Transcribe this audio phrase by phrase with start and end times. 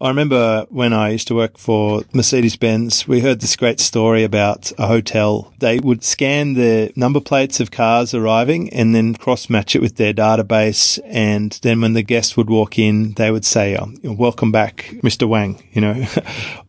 [0.00, 4.22] I remember when I used to work for Mercedes Benz, we heard this great story
[4.22, 5.52] about a hotel.
[5.58, 9.96] They would scan the number plates of cars arriving and then cross match it with
[9.96, 11.00] their database.
[11.04, 15.28] And then when the guest would walk in, they would say, oh, welcome back, Mr.
[15.28, 16.06] Wang, you know,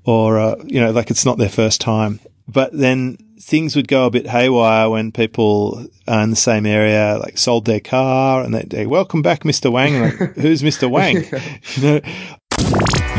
[0.05, 2.19] or, uh, you know, like it's not their first time.
[2.47, 7.17] But then things would go a bit haywire when people are in the same area
[7.19, 9.71] like sold their car and they, welcome back Mr.
[9.71, 10.01] Wang.
[10.01, 10.89] Like, Who's Mr.
[10.89, 11.17] Wang?
[11.75, 12.01] you know,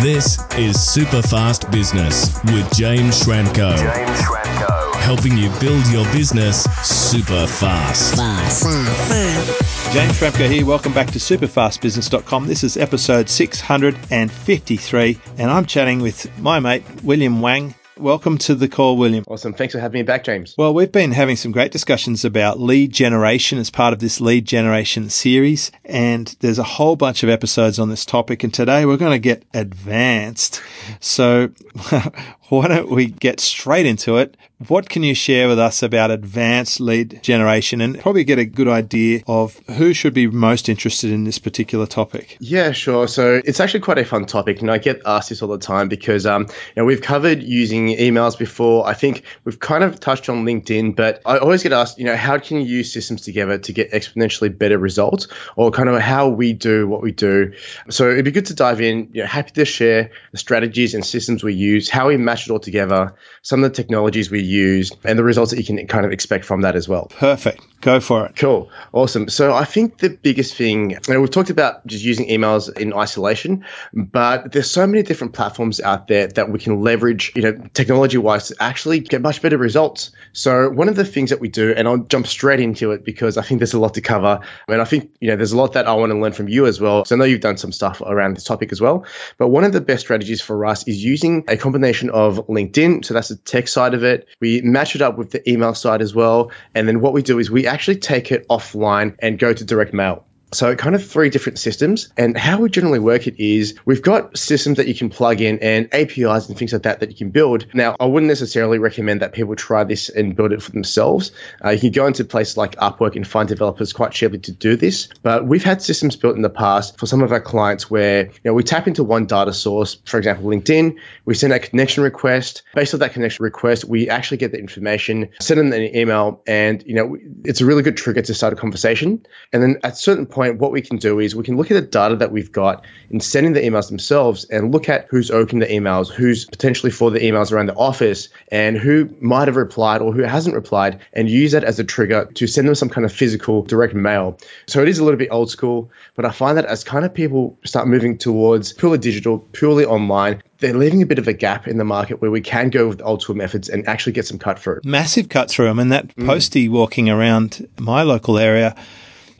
[0.02, 3.76] this is Super Fast Business with James Schramko.
[3.76, 4.94] James Schramko.
[4.96, 8.16] Helping you build your business super fast.
[8.16, 10.64] Fast, fast, James Schramko here.
[10.66, 12.46] Welcome back to superfastbusiness.com.
[12.46, 17.74] This is episode 653, and I'm chatting with my mate, William Wang.
[18.00, 19.24] Welcome to the call, William.
[19.28, 19.52] Awesome.
[19.52, 20.54] Thanks for having me back, James.
[20.56, 24.46] Well, we've been having some great discussions about lead generation as part of this lead
[24.46, 28.42] generation series, and there's a whole bunch of episodes on this topic.
[28.42, 30.62] And today we're going to get advanced.
[31.00, 31.50] So,
[32.50, 34.36] why don't we get straight into it?
[34.68, 38.68] What can you share with us about advanced lead generation and probably get a good
[38.68, 42.36] idea of who should be most interested in this particular topic?
[42.40, 43.08] Yeah, sure.
[43.08, 45.88] So it's actually quite a fun topic, and I get asked this all the time
[45.88, 48.86] because um, you know we've covered using emails before.
[48.86, 52.16] I think we've kind of touched on LinkedIn, but I always get asked, you know,
[52.16, 56.28] how can you use systems together to get exponentially better results, or kind of how
[56.28, 57.52] we do what we do.
[57.88, 59.08] So it'd be good to dive in.
[59.12, 62.52] You know, happy to share the strategies and systems we use, how we match it
[62.52, 66.06] all together, some of the technologies we use and the results that you can kind
[66.06, 67.06] of expect from that as well.
[67.10, 67.66] Perfect.
[67.80, 68.36] Go for it.
[68.36, 68.70] Cool.
[68.92, 69.28] Awesome.
[69.28, 73.64] So I think the biggest thing, and we've talked about just using emails in isolation,
[73.94, 78.18] but there's so many different platforms out there that we can leverage, you know, technology
[78.18, 80.10] wise to actually get much better results.
[80.32, 83.38] So one of the things that we do, and I'll jump straight into it because
[83.38, 84.40] I think there's a lot to cover.
[84.68, 86.66] And I think, you know, there's a lot that I want to learn from you
[86.66, 87.06] as well.
[87.06, 89.06] So I know you've done some stuff around this topic as well.
[89.38, 93.04] But one of the best strategies for us is using a combination of LinkedIn.
[93.04, 94.26] So that's the tech side of it.
[94.40, 96.50] We match it up with the email side as well.
[96.74, 99.92] And then what we do is we actually take it offline and go to direct
[99.92, 100.24] mail.
[100.52, 102.12] So kind of three different systems.
[102.16, 105.58] And how we generally work it is we've got systems that you can plug in
[105.60, 107.66] and APIs and things like that that you can build.
[107.72, 111.30] Now, I wouldn't necessarily recommend that people try this and build it for themselves.
[111.64, 114.76] Uh, you can go into places like Upwork and find developers quite cheaply to do
[114.76, 115.08] this.
[115.22, 118.40] But we've had systems built in the past for some of our clients where, you
[118.44, 122.62] know, we tap into one data source, for example, LinkedIn, we send a connection request.
[122.74, 126.82] Based on that connection request, we actually get the information, send them an email, and,
[126.86, 129.24] you know, it's a really good trigger to start a conversation.
[129.52, 131.74] And then at certain point, point, what we can do is we can look at
[131.74, 135.60] the data that we've got in sending the emails themselves and look at who's opened
[135.60, 140.00] the emails, who's potentially for the emails around the office, and who might have replied
[140.00, 143.04] or who hasn't replied, and use that as a trigger to send them some kind
[143.04, 144.38] of physical direct mail.
[144.66, 147.12] So it is a little bit old school, but I find that as kind of
[147.12, 151.68] people start moving towards purely digital, purely online, they're leaving a bit of a gap
[151.68, 154.38] in the market where we can go with old school methods and actually get some
[154.38, 154.80] cut through.
[154.84, 155.68] Massive cut through.
[155.68, 156.26] I mean, that mm.
[156.26, 158.74] postie walking around my local area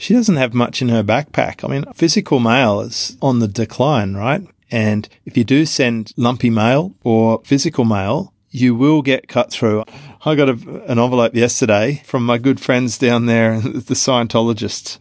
[0.01, 1.63] she doesn't have much in her backpack.
[1.63, 4.43] I mean, physical mail is on the decline, right?
[4.71, 9.85] And if you do send lumpy mail or physical mail, you will get cut through.
[10.25, 14.97] I got a, an envelope yesterday from my good friends down there, the Scientologists.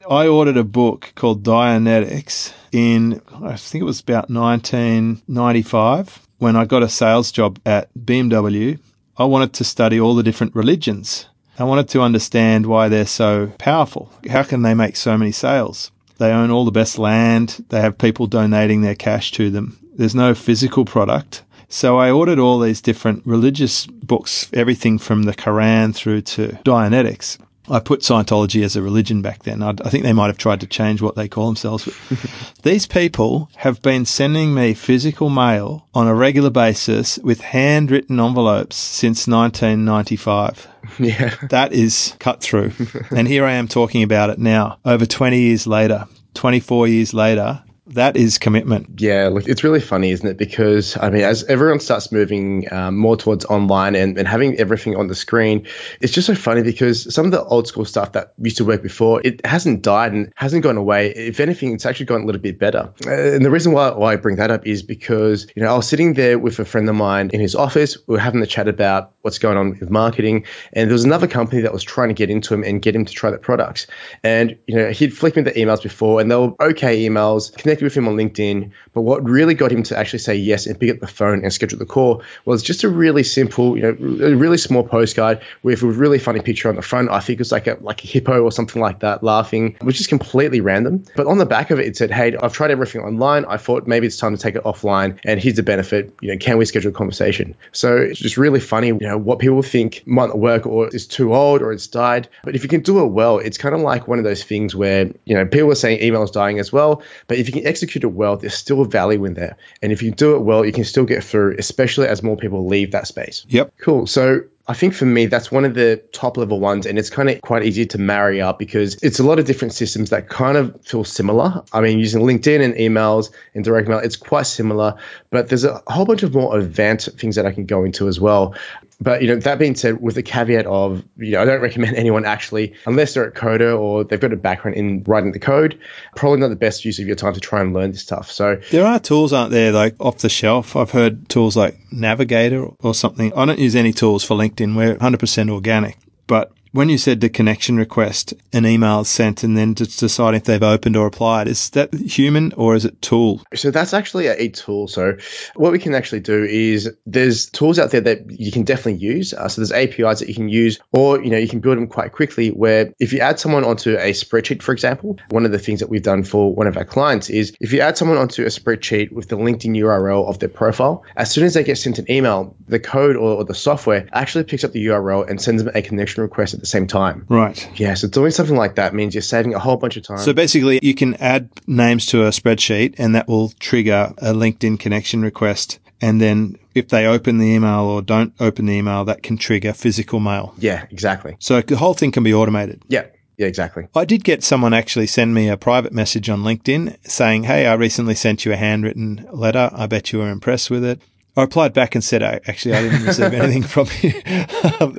[0.10, 6.64] I ordered a book called Dianetics in, I think it was about 1995 when I
[6.64, 8.80] got a sales job at BMW.
[9.16, 13.52] I wanted to study all the different religions I wanted to understand why they're so
[13.58, 14.10] powerful.
[14.30, 15.90] How can they make so many sales?
[16.18, 17.64] They own all the best land.
[17.68, 19.78] They have people donating their cash to them.
[19.94, 21.42] There's no physical product.
[21.68, 27.38] So I ordered all these different religious books, everything from the Quran through to Dianetics.
[27.68, 29.62] I put Scientology as a religion back then.
[29.62, 31.88] I, I think they might have tried to change what they call themselves.
[32.62, 38.76] these people have been sending me physical mail on a regular basis with handwritten envelopes
[38.76, 40.68] since 1995.
[40.98, 41.34] Yeah.
[41.48, 42.72] That is cut through.
[43.16, 47.62] and here I am talking about it now, over 20 years later, 24 years later,
[47.86, 49.00] that is commitment.
[49.00, 50.36] Yeah, look, it's really funny, isn't it?
[50.36, 54.94] Because, I mean, as everyone starts moving um, more towards online and, and having everything
[54.96, 55.66] on the screen,
[56.00, 58.82] it's just so funny because some of the old school stuff that used to work
[58.82, 61.10] before, it hasn't died and hasn't gone away.
[61.14, 62.92] If anything, it's actually gone a little bit better.
[63.04, 65.76] Uh, and the reason why, why I bring that up is because, you know, I
[65.76, 67.96] was sitting there with a friend of mine in his office.
[68.06, 70.44] We were having the chat about what's going on with marketing.
[70.72, 73.04] And there was another company that was trying to get into him and get him
[73.04, 73.88] to try the products.
[74.22, 77.84] And, you know, he'd flicked me the emails before and they were okay emails connected
[77.84, 78.70] with him on LinkedIn.
[78.92, 81.52] But what really got him to actually say yes and pick up the phone and
[81.52, 85.82] schedule the call was just a really simple, you know, a really small postcard with
[85.82, 87.10] a really funny picture on the front.
[87.10, 90.00] I think it was like a like a hippo or something like that laughing, which
[90.00, 91.04] is completely random.
[91.16, 93.44] But on the back of it, it said, "Hey, I've tried everything online.
[93.46, 96.14] I thought maybe it's time to take it offline, and here's the benefit.
[96.20, 99.38] You know, can we schedule a conversation?" So it's just really funny, you know, what
[99.38, 102.28] people think might not work or is too old or it's died.
[102.44, 104.74] But if you can do it well, it's kind of like one of those things
[104.74, 107.61] where you know people are saying email is dying as well, but if you can
[107.64, 110.72] execute it well, there's still value in there, and if you do it well, you
[110.72, 113.44] can still get through, especially as more people leave that space.
[113.48, 113.72] Yep.
[113.78, 114.06] Cool.
[114.06, 117.28] So I think for me, that's one of the top level ones, and it's kind
[117.28, 120.56] of quite easy to marry up because it's a lot of different systems that kind
[120.56, 121.62] of feel similar.
[121.72, 124.94] I mean, using LinkedIn and emails and direct mail, it's quite similar,
[125.30, 128.20] but there's a whole bunch of more advanced things that I can go into as
[128.20, 128.54] well.
[129.02, 131.96] But you know, that being said, with the caveat of you know, I don't recommend
[131.96, 135.78] anyone actually, unless they're a coder or they've got a background in writing the code,
[136.16, 138.30] probably not the best use of your time to try and learn this stuff.
[138.30, 140.76] So there are tools, aren't there, like off the shelf?
[140.76, 143.32] I've heard tools like Navigator or something.
[143.34, 144.76] I don't use any tools for LinkedIn.
[144.76, 149.74] We're 100% organic, but when you said the connection request, an email sent and then
[149.74, 153.42] to decide if they've opened or applied, is that human or is it tool?
[153.54, 154.88] So that's actually a, tool.
[154.88, 155.16] So
[155.54, 159.32] what we can actually do is there's tools out there that you can definitely use.
[159.32, 161.86] Uh, so there's APIs that you can use, or you know you can build them
[161.86, 162.48] quite quickly.
[162.48, 165.88] Where if you add someone onto a spreadsheet, for example, one of the things that
[165.88, 169.12] we've done for one of our clients is if you add someone onto a spreadsheet
[169.12, 172.54] with the LinkedIn URL of their profile, as soon as they get sent an email,
[172.68, 175.82] the code or, or the software actually picks up the URL and sends them a
[175.82, 177.26] connection request the same time.
[177.28, 177.68] Right.
[177.78, 177.92] Yeah.
[177.94, 180.18] So doing something like that means you're saving a whole bunch of time.
[180.18, 184.78] So basically, you can add names to a spreadsheet and that will trigger a LinkedIn
[184.80, 185.78] connection request.
[186.00, 189.72] And then if they open the email or don't open the email, that can trigger
[189.72, 190.54] physical mail.
[190.56, 191.36] Yeah, exactly.
[191.38, 192.82] So the whole thing can be automated.
[192.88, 193.06] Yeah.
[193.38, 193.88] Yeah, exactly.
[193.96, 197.74] I did get someone actually send me a private message on LinkedIn saying, Hey, I
[197.74, 199.70] recently sent you a handwritten letter.
[199.72, 201.00] I bet you were impressed with it.
[201.36, 204.20] I replied back and said, actually, I didn't receive anything from you.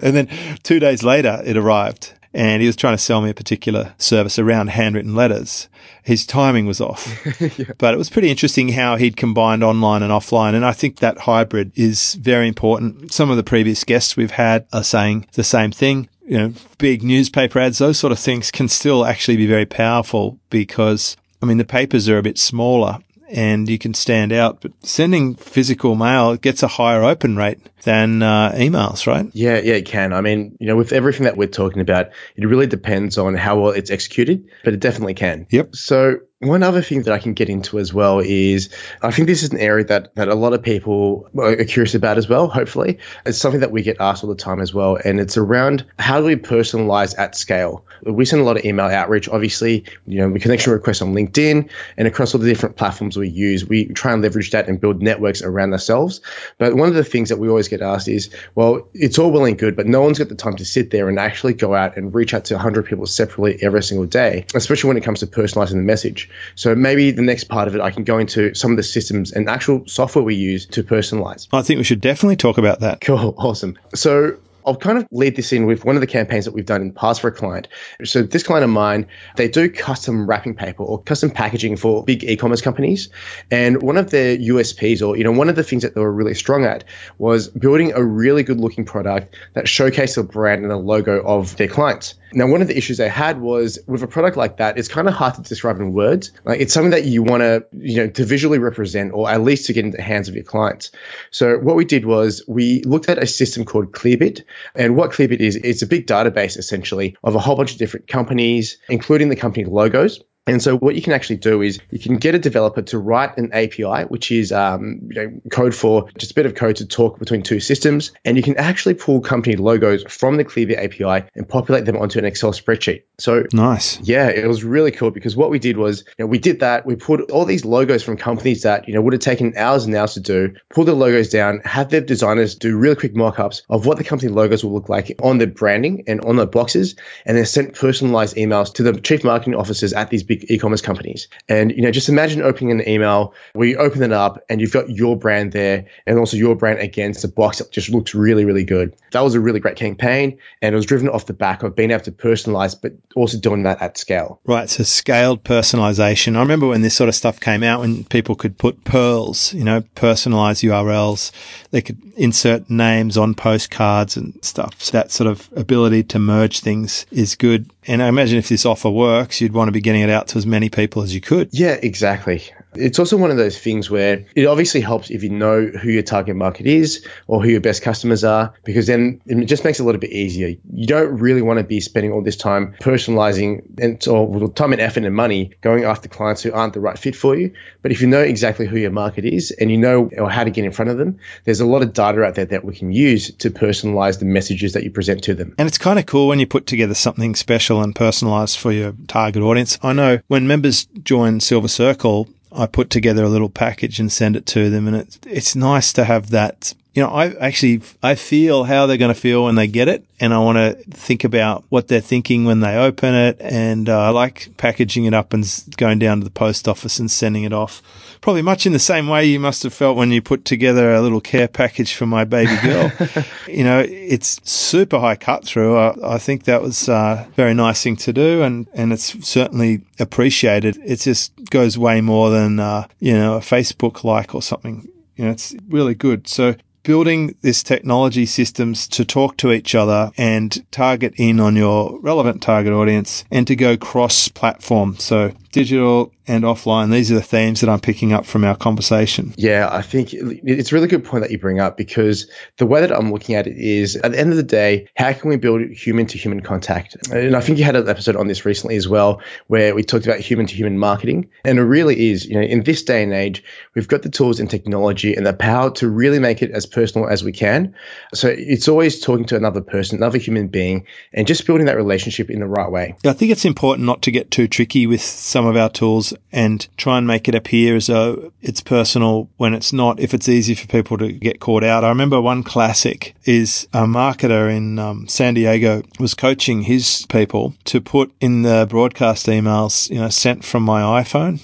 [0.01, 0.29] and then
[0.63, 4.39] two days later, it arrived and he was trying to sell me a particular service
[4.39, 5.69] around handwritten letters.
[6.01, 7.07] His timing was off,
[7.59, 7.73] yeah.
[7.77, 10.55] but it was pretty interesting how he'd combined online and offline.
[10.55, 13.13] And I think that hybrid is very important.
[13.13, 16.09] Some of the previous guests we've had are saying the same thing.
[16.25, 20.39] You know, big newspaper ads, those sort of things can still actually be very powerful
[20.49, 24.61] because I mean, the papers are a bit smaller and you can stand out.
[24.61, 29.29] But sending physical mail gets a higher open rate than uh, emails, right?
[29.33, 30.13] Yeah, yeah, it can.
[30.13, 33.59] I mean, you know, with everything that we're talking about, it really depends on how
[33.59, 35.47] well it's executed, but it definitely can.
[35.49, 35.75] Yep.
[35.75, 38.69] So one other thing that I can get into as well is
[39.01, 42.17] I think this is an area that, that a lot of people are curious about
[42.17, 42.99] as well, hopefully.
[43.25, 44.97] It's something that we get asked all the time as well.
[45.03, 47.85] And it's around how do we personalize at scale?
[48.03, 51.69] We send a lot of email outreach, obviously, you know, we connection requests on LinkedIn
[51.97, 53.65] and across all the different platforms we use.
[53.65, 56.21] We try and leverage that and build networks around ourselves.
[56.57, 59.45] But one of the things that we always get asked is, well, it's all well
[59.45, 61.97] and good, but no one's got the time to sit there and actually go out
[61.97, 65.27] and reach out to 100 people separately every single day, especially when it comes to
[65.27, 66.29] personalizing the message.
[66.55, 69.31] So maybe the next part of it, I can go into some of the systems
[69.31, 71.47] and actual software we use to personalize.
[71.51, 73.01] I think we should definitely talk about that.
[73.01, 73.35] Cool.
[73.43, 73.77] Awesome.
[73.93, 76.81] So I'll kind of lead this in with one of the campaigns that we've done
[76.81, 77.67] in the past for a client.
[78.03, 82.23] So this client of mine, they do custom wrapping paper or custom packaging for big
[82.23, 83.09] e-commerce companies.
[83.51, 86.11] And one of their USPs or, you know, one of the things that they were
[86.11, 86.83] really strong at
[87.17, 91.55] was building a really good looking product that showcased the brand and the logo of
[91.57, 92.15] their clients.
[92.35, 95.07] Now, one of the issues they had was with a product like that, it's kind
[95.07, 96.31] of hard to describe in words.
[96.45, 99.67] Like it's something that you want to, you know, to visually represent or at least
[99.67, 100.91] to get into the hands of your clients.
[101.31, 104.43] So what we did was we looked at a system called Clearbit.
[104.75, 108.07] And what Clearbit is, it's a big database essentially of a whole bunch of different
[108.07, 110.21] companies, including the company logos.
[110.45, 113.37] And so what you can actually do is you can get a developer to write
[113.37, 116.85] an API, which is um, you know, code for just a bit of code to
[116.85, 118.11] talk between two systems.
[118.25, 122.19] And you can actually pull company logos from the Clearbit API and populate them onto
[122.19, 123.03] an Excel spreadsheet.
[123.19, 123.99] So nice.
[124.01, 126.85] Yeah, it was really cool because what we did was you know, we did that.
[126.85, 129.95] We put all these logos from companies that you know would have taken hours and
[129.95, 133.85] hours to do, pull the logos down, have their designers do really quick mock-ups of
[133.85, 136.95] what the company logos will look like on the branding and on the boxes,
[137.25, 140.81] and then sent personalized emails to the chief marketing officers at these big big e-commerce
[140.81, 141.27] companies.
[141.49, 144.71] And you know, just imagine opening an email where you open it up and you've
[144.71, 148.45] got your brand there and also your brand against a box that just looks really,
[148.45, 148.95] really good.
[149.11, 151.91] That was a really great campaign and it was driven off the back of being
[151.91, 154.39] able to personalize, but also doing that at scale.
[154.45, 154.69] Right.
[154.69, 156.35] So scaled personalization.
[156.35, 159.63] I remember when this sort of stuff came out when people could put PURLs, you
[159.63, 161.31] know, personalized URLs.
[161.71, 164.81] They could insert names on postcards and stuff.
[164.81, 167.69] So that sort of ability to merge things is good.
[167.85, 170.37] And I imagine if this offer works, you'd want to be getting it out to
[170.37, 171.49] as many people as you could.
[171.51, 172.43] Yeah, exactly.
[172.75, 176.03] It's also one of those things where it obviously helps if you know who your
[176.03, 179.83] target market is or who your best customers are, because then it just makes it
[179.83, 180.55] a little bit easier.
[180.73, 184.81] You don't really want to be spending all this time personalizing and or time and
[184.81, 187.53] effort and money going after clients who aren't the right fit for you.
[187.81, 190.51] But if you know exactly who your market is and you know or how to
[190.51, 192.91] get in front of them, there's a lot of data out there that we can
[192.91, 195.55] use to personalize the messages that you present to them.
[195.57, 198.93] And it's kind of cool when you put together something special and personalized for your
[199.07, 199.77] target audience.
[199.81, 204.35] I know when members join Silver Circle, I put together a little package and send
[204.35, 204.87] it to them.
[204.87, 206.73] And it's, it's nice to have that.
[206.93, 210.05] You know, I actually, I feel how they're going to feel when they get it.
[210.19, 213.37] And I want to think about what they're thinking when they open it.
[213.39, 215.45] And uh, I like packaging it up and
[215.77, 217.81] going down to the post office and sending it off.
[218.23, 221.01] Probably much in the same way you must have felt when you put together a
[221.01, 222.89] little care package for my baby girl.
[223.49, 225.77] you know, it's super high cut through.
[225.77, 228.41] I, I think that was a uh, very nice thing to do.
[228.41, 230.77] And, and it's certainly appreciated.
[230.85, 234.87] It just goes way more than, uh, you know, a Facebook like or something.
[235.17, 236.25] You know, it's really good.
[236.29, 241.99] So building this technology systems to talk to each other and target in on your
[241.99, 244.95] relevant target audience and to go cross platform.
[244.95, 246.91] So digital and offline.
[246.91, 249.33] These are the themes that I'm picking up from our conversation.
[249.37, 252.81] Yeah, I think it's a really good point that you bring up because the way
[252.81, 255.37] that I'm looking at it is at the end of the day, how can we
[255.37, 256.95] build human to human contact?
[257.11, 260.05] And I think you had an episode on this recently as well, where we talked
[260.05, 261.29] about human to human marketing.
[261.45, 263.43] And it really is, you know, in this day and age,
[263.75, 267.07] we've got the tools and technology and the power to really make it as personal
[267.07, 267.73] as we can.
[268.13, 272.29] So it's always talking to another person, another human being, and just building that relationship
[272.29, 272.95] in the right way.
[273.05, 276.67] I think it's important not to get too tricky with some of our tools and
[276.77, 280.55] try and make it appear as though it's personal when it's not, if it's easy
[280.55, 281.83] for people to get caught out.
[281.83, 287.53] I remember one classic is a marketer in um, San Diego was coaching his people
[287.65, 291.41] to put in the broadcast emails, you know, sent from my iPhone.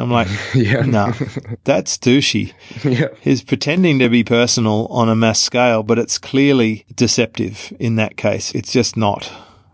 [0.00, 0.80] I'm like, yeah.
[0.86, 1.12] no,
[1.64, 2.52] that's douchey.
[2.90, 3.08] Yeah.
[3.20, 8.16] He's pretending to be personal on a mass scale, but it's clearly deceptive in that
[8.16, 8.54] case.
[8.54, 9.30] It's just not.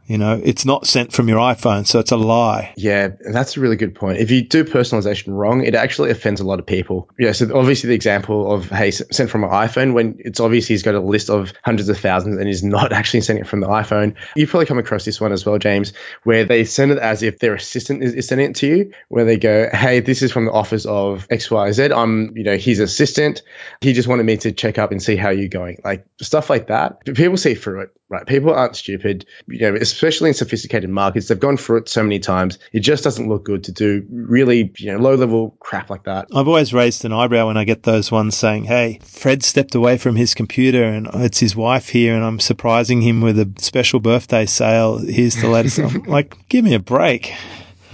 [0.07, 2.73] You know, it's not sent from your iPhone, so it's a lie.
[2.77, 4.19] Yeah, that's a really good point.
[4.19, 7.11] If you do personalization wrong, it actually offends a lot of people.
[7.19, 10.83] Yeah, so obviously the example of, hey, sent from an iPhone, when it's obviously he's
[10.83, 13.67] got a list of hundreds of thousands and he's not actually sending it from the
[13.67, 14.15] iPhone.
[14.37, 17.41] You've probably come across this one as well, James, where they send it as if
[17.41, 20.45] their assistant is, is sending it to you, where they go, hey, this is from
[20.45, 21.97] the office of XYZ.
[21.97, 23.43] I'm, you know, his assistant.
[23.81, 25.79] He just wanted me to check up and see how you're going.
[25.85, 27.05] Like stuff like that.
[27.05, 28.27] People see through it right?
[28.27, 31.29] People aren't stupid, you know, especially in sophisticated markets.
[31.29, 32.59] They've gone through it so many times.
[32.73, 36.29] It just doesn't look good to do really, you know, low level crap like that.
[36.35, 39.99] I've always raised an eyebrow when I get those ones saying, Hey, Fred stepped away
[39.99, 44.01] from his computer and it's his wife here and I'm surprising him with a special
[44.01, 44.99] birthday sale.
[44.99, 45.77] Here's the latest.
[46.07, 47.33] Like, give me a break.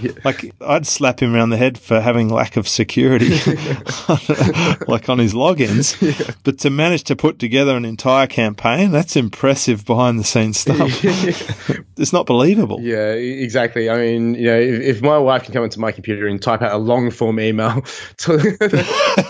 [0.03, 0.11] Yeah.
[0.23, 3.29] Like I'd slap him around the head for having lack of security,
[4.87, 5.93] like on his logins.
[6.03, 6.33] Yeah.
[6.43, 11.03] But to manage to put together an entire campaign, that's impressive behind the scenes stuff.
[11.03, 11.77] Yeah.
[11.97, 12.79] it's not believable.
[12.81, 13.89] Yeah, exactly.
[13.89, 16.61] I mean, you know, if, if, my wife can come into my computer and type
[16.61, 17.81] out a long form email,
[18.17, 18.39] to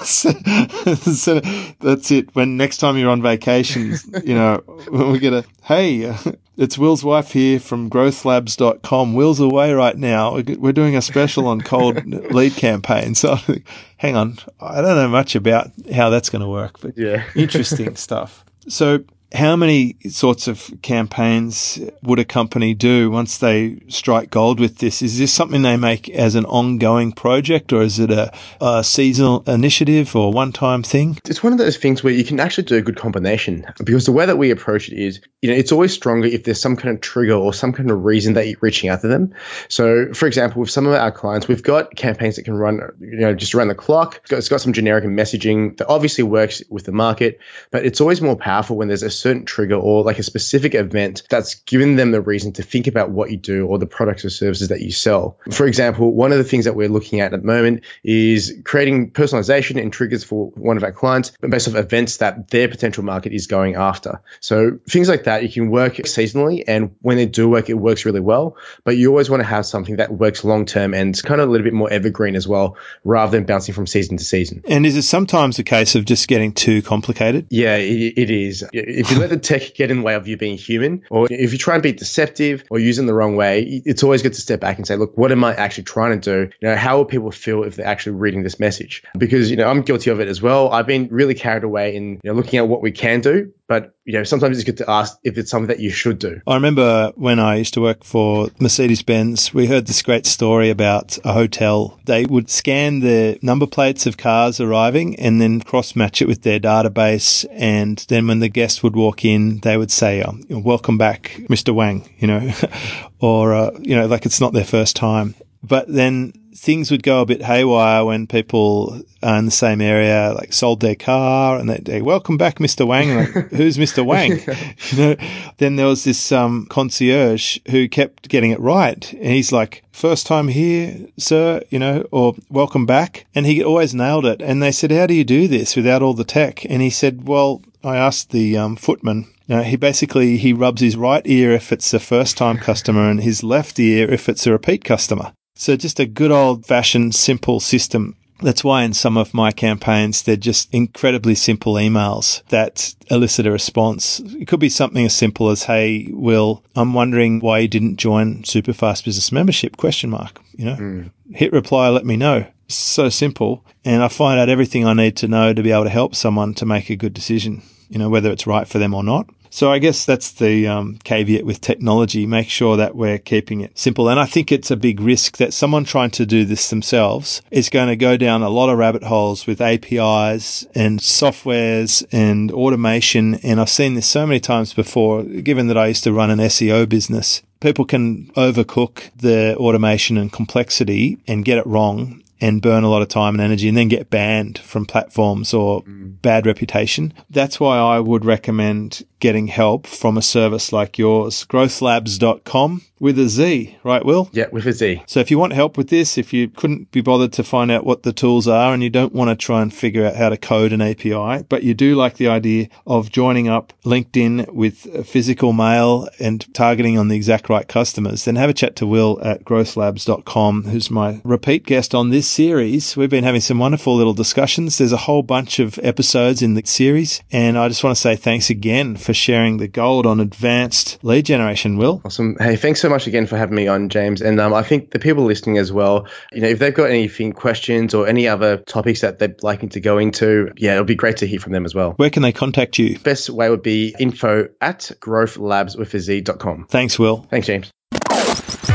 [0.03, 1.39] so
[1.80, 2.36] that's it.
[2.36, 4.58] When next time you're on vacation, you know,
[4.89, 6.06] when we get a hey.
[6.06, 6.18] Uh,
[6.55, 9.13] It's Will's wife here from growthlabz.com.
[9.13, 10.39] Will's away right now.
[10.39, 13.19] We're doing a special on cold lead campaigns.
[13.19, 13.38] So
[13.98, 14.38] hang on.
[14.60, 18.45] I don't know much about how that's going to work, but yeah, interesting stuff.
[18.67, 19.03] So
[19.34, 25.02] how many sorts of campaigns would a company do once they strike gold with this?
[25.02, 29.44] Is this something they make as an ongoing project or is it a, a seasonal
[29.48, 31.18] initiative or one time thing?
[31.25, 34.12] It's one of those things where you can actually do a good combination because the
[34.12, 36.94] way that we approach it is, you know, it's always stronger if there's some kind
[36.96, 39.34] of trigger or some kind of reason that you're reaching out to them.
[39.68, 43.18] So, for example, with some of our clients, we've got campaigns that can run, you
[43.18, 44.18] know, just around the clock.
[44.18, 47.40] It's got, it's got some generic messaging that obviously works with the market,
[47.72, 51.24] but it's always more powerful when there's a certain trigger or like a specific event
[51.30, 54.30] that's given them the reason to think about what you do or the products or
[54.30, 55.39] services that you sell.
[55.51, 59.12] For example, one of the things that we're looking at at the moment is creating
[59.12, 63.32] personalization and triggers for one of our clients based off events that their potential market
[63.32, 64.22] is going after.
[64.42, 68.06] So things like that, you can work seasonally and when they do work, it works
[68.06, 71.39] really well, but you always want to have something that works long term and kind
[71.39, 74.62] of a little bit more evergreen as well, rather than bouncing from season to season.
[74.68, 77.48] And is it sometimes a case of just getting too complicated?
[77.50, 78.65] Yeah, it, it is.
[78.74, 81.51] If you let the tech get in the way of you being human, or if
[81.51, 84.41] you try and be deceptive or use them the wrong way, it's always good to
[84.41, 86.53] step back and say, look, what am I actually trying to do?
[86.62, 89.03] You know, how will people feel if they're actually reading this message?
[89.17, 90.72] Because, you know, I'm guilty of it as well.
[90.72, 93.96] I've been really carried away in you know, looking at what we can do but
[94.05, 96.41] you know, sometimes it's good to ask if it's something that you should do.
[96.46, 100.70] I remember when I used to work for Mercedes Benz, we heard this great story
[100.70, 102.00] about a hotel.
[102.05, 106.43] They would scan the number plates of cars arriving and then cross match it with
[106.43, 107.46] their database.
[107.51, 111.74] And then when the guest would walk in, they would say, oh, welcome back, Mr.
[111.74, 112.51] Wang, you know,
[113.20, 115.36] or, uh, you know, like it's not their first time.
[115.63, 120.34] But then things would go a bit haywire when people are in the same area
[120.34, 122.86] like sold their car and they'd say, welcome back Mr.
[122.86, 123.15] Wang.
[123.15, 124.05] Like, who's Mr.
[124.05, 124.39] Wang?
[124.91, 125.15] You know?
[125.58, 129.12] Then there was this um, concierge who kept getting it right.
[129.13, 133.25] And he's like first time here sir you know or welcome back.
[133.34, 134.41] And he always nailed it.
[134.41, 136.65] And they said how do you do this without all the tech?
[136.65, 139.27] And he said well I asked the um, footman.
[139.48, 143.22] Know, he basically he rubs his right ear if it's a first time customer and
[143.22, 145.34] his left ear if it's a repeat customer.
[145.63, 148.17] So just a good old fashioned simple system.
[148.41, 153.51] That's why in some of my campaigns, they're just incredibly simple emails that elicit a
[153.51, 154.20] response.
[154.20, 158.43] It could be something as simple as, Hey, Will, I'm wondering why you didn't join
[158.43, 161.12] Superfast Business Membership question mark, you know, mm.
[161.34, 162.46] hit reply, let me know.
[162.67, 163.63] So simple.
[163.86, 166.55] And I find out everything I need to know to be able to help someone
[166.55, 169.29] to make a good decision, you know, whether it's right for them or not.
[169.53, 172.25] So I guess that's the um, caveat with technology.
[172.25, 174.10] Make sure that we're keeping it simple.
[174.10, 177.69] And I think it's a big risk that someone trying to do this themselves is
[177.69, 183.36] going to go down a lot of rabbit holes with APIs and softwares and automation.
[183.43, 186.39] And I've seen this so many times before, given that I used to run an
[186.39, 187.43] SEO business.
[187.60, 193.01] People can overcook the automation and complexity and get it wrong and burn a lot
[193.01, 196.21] of time and energy and then get banned from platforms or mm.
[196.21, 197.13] bad reputation.
[197.29, 203.27] That's why I would recommend getting help from a service like yours, growthlabz.com with a
[203.27, 204.29] Z, right, Will?
[204.31, 205.03] Yeah, with a Z.
[205.07, 207.86] So if you want help with this, if you couldn't be bothered to find out
[207.86, 210.38] what the tools are and you don't want to try and figure out how to
[210.38, 215.51] code an API, but you do like the idea of joining up LinkedIn with physical
[215.51, 219.43] mail and targeting on the exact right customers, then have a chat to Will at
[219.43, 222.95] growthlabz.com, who's my repeat guest on this series.
[222.95, 224.77] We've been having some wonderful little discussions.
[224.77, 228.15] There's a whole bunch of episodes in the series, and I just want to say
[228.15, 232.01] thanks again for sharing the gold on advanced lead generation, Will.
[232.05, 232.38] Awesome.
[232.39, 234.21] Hey, thanks so much again for having me on, James.
[234.21, 237.33] And um, I think the people listening as well, you know, if they've got anything,
[237.33, 241.17] questions or any other topics that they'd like to go into, yeah, it'll be great
[241.17, 241.91] to hear from them as well.
[241.93, 243.00] Where can they contact you?
[243.00, 246.67] Best way would be info at growthlabswithaz.com.
[246.69, 247.25] Thanks, Will.
[247.29, 247.71] Thanks, James.